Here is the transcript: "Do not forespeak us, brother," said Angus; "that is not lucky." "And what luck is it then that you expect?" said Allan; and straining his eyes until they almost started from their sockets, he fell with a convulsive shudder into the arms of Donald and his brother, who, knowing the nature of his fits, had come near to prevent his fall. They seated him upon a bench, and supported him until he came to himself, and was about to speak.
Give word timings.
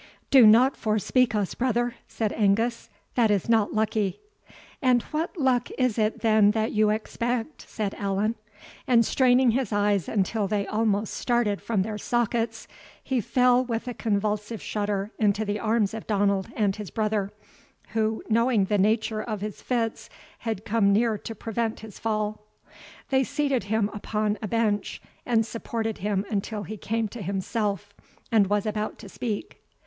"Do 0.31 0.47
not 0.47 0.75
forespeak 0.75 1.35
us, 1.35 1.53
brother," 1.53 1.93
said 2.07 2.33
Angus; 2.33 2.89
"that 3.13 3.29
is 3.29 3.47
not 3.47 3.75
lucky." 3.75 4.19
"And 4.81 5.03
what 5.03 5.37
luck 5.37 5.69
is 5.77 5.99
it 5.99 6.21
then 6.21 6.49
that 6.57 6.71
you 6.71 6.89
expect?" 6.89 7.69
said 7.69 7.93
Allan; 7.93 8.33
and 8.87 9.05
straining 9.05 9.51
his 9.51 9.71
eyes 9.71 10.09
until 10.09 10.47
they 10.47 10.65
almost 10.65 11.13
started 11.13 11.61
from 11.61 11.83
their 11.83 11.99
sockets, 11.99 12.67
he 13.03 13.21
fell 13.21 13.63
with 13.63 13.87
a 13.87 13.93
convulsive 13.93 14.59
shudder 14.59 15.11
into 15.19 15.45
the 15.45 15.59
arms 15.59 15.93
of 15.93 16.07
Donald 16.07 16.47
and 16.55 16.77
his 16.77 16.89
brother, 16.89 17.31
who, 17.89 18.23
knowing 18.27 18.65
the 18.65 18.79
nature 18.79 19.21
of 19.21 19.41
his 19.41 19.61
fits, 19.61 20.09
had 20.39 20.65
come 20.65 20.91
near 20.91 21.15
to 21.19 21.35
prevent 21.35 21.81
his 21.81 21.99
fall. 21.99 22.43
They 23.11 23.23
seated 23.23 23.65
him 23.65 23.87
upon 23.93 24.39
a 24.41 24.47
bench, 24.47 24.99
and 25.27 25.45
supported 25.45 25.99
him 25.99 26.25
until 26.27 26.63
he 26.63 26.75
came 26.75 27.07
to 27.09 27.21
himself, 27.21 27.93
and 28.31 28.47
was 28.47 28.65
about 28.65 28.97
to 28.97 29.07
speak. 29.09 29.59